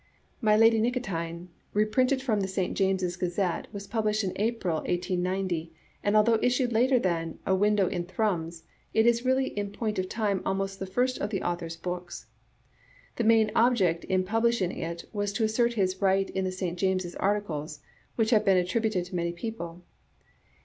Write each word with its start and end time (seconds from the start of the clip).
"My 0.41 0.57
Lady 0.57 0.81
Nicotine," 0.81 1.49
reprinted 1.75 2.23
from 2.23 2.39
the 2.39 2.47
St 2.47 2.75
Jameses 2.75 3.15
Gazette^ 3.17 3.65
was 3.71 3.85
published 3.85 4.23
in 4.23 4.33
April, 4.37 4.77
1890, 4.77 5.71
and 6.03 6.17
although 6.17 6.39
issued 6.41 6.71
later 6.73 6.97
than 6.97 7.37
"A 7.45 7.53
Window 7.53 7.85
in 7.87 8.05
Thrums," 8.05 8.63
it 8.95 9.05
is 9.05 9.23
really 9.23 9.49
in 9.49 9.71
point 9.71 9.99
of 9.99 10.09
time 10.09 10.41
almost 10.43 10.79
the 10.79 10.87
first 10.87 11.19
of 11.19 11.29
the 11.29 11.43
author's 11.43 11.77
books. 11.77 12.25
The 13.17 13.23
main 13.23 13.51
object 13.55 14.03
in 14.05 14.23
publishing 14.23 14.71
it 14.71 15.05
was 15.13 15.31
to 15.33 15.43
assert 15.43 15.73
his 15.73 16.01
right 16.01 16.31
in 16.31 16.45
the 16.45 16.51
St 16.51 16.79
James's 16.79 17.13
articles, 17.17 17.81
which 18.15 18.31
have 18.31 18.43
been 18.43 18.57
attributed 18.57 19.05
to 19.05 19.15
many 19.15 19.31
people. 19.31 19.83